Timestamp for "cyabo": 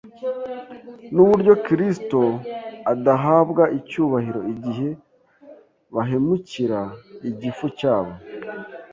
7.79-8.13